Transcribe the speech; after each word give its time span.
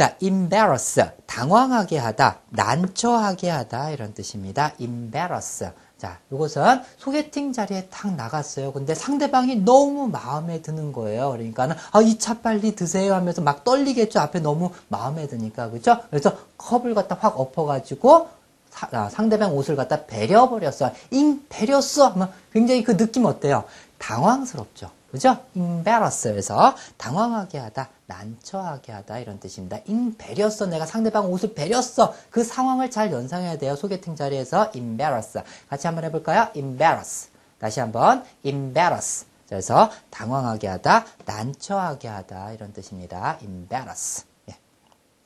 자, 0.00 0.16
embarrass, 0.22 1.10
당황하게 1.26 1.98
하다, 1.98 2.38
난처하게 2.48 3.50
하다 3.50 3.90
이런 3.90 4.14
뜻입니다. 4.14 4.72
embarrass. 4.78 5.72
자, 5.98 6.16
이것은 6.32 6.62
소개팅 6.96 7.52
자리에 7.52 7.88
탁 7.90 8.14
나갔어요. 8.14 8.72
근데 8.72 8.94
상대방이 8.94 9.56
너무 9.56 10.08
마음에 10.08 10.62
드는 10.62 10.92
거예요. 10.94 11.32
그러니까는 11.32 11.76
아, 11.92 12.00
이 12.00 12.16
차 12.16 12.40
빨리 12.40 12.74
드세요 12.74 13.12
하면서 13.12 13.42
막 13.42 13.62
떨리겠죠. 13.62 14.20
앞에 14.20 14.40
너무 14.40 14.70
마음에 14.88 15.28
드니까. 15.28 15.68
그죠? 15.68 15.98
그래서 16.08 16.32
컵을 16.56 16.94
갖다 16.94 17.18
확 17.20 17.38
엎어 17.38 17.66
가지고 17.66 18.28
사- 18.70 18.88
아, 18.92 19.10
상대방 19.10 19.54
옷을 19.54 19.76
갖다 19.76 20.06
베려 20.06 20.48
버렸어. 20.48 20.92
잉, 21.10 21.44
베렸어. 21.50 22.06
하면 22.12 22.32
굉장히 22.54 22.82
그 22.84 22.96
느낌 22.96 23.26
어때요? 23.26 23.64
당황스럽죠. 23.98 24.92
그죠? 25.10 25.38
embarrass에서 25.54 26.76
당황하게 26.96 27.58
하다, 27.58 27.88
난처하게 28.06 28.92
하다 28.92 29.18
이런 29.18 29.40
뜻입니다. 29.40 29.78
잉, 29.86 30.16
베렸어. 30.16 30.66
내가 30.66 30.86
상대방 30.86 31.30
옷을 31.32 31.54
베렸어. 31.54 32.14
그 32.30 32.44
상황을 32.44 32.90
잘 32.90 33.12
연상해야 33.12 33.58
돼요. 33.58 33.74
소개팅 33.76 34.14
자리에서 34.14 34.70
embarrass. 34.74 35.42
같이 35.68 35.86
한번 35.86 36.04
해볼까요? 36.04 36.48
embarrass. 36.54 37.28
다시 37.58 37.80
한번 37.80 38.24
embarrass. 38.44 39.26
그래서 39.48 39.90
당황하게 40.10 40.68
하다, 40.68 41.04
난처하게 41.26 42.06
하다 42.08 42.52
이런 42.52 42.72
뜻입니다. 42.72 43.36
embarrass. 43.42 44.24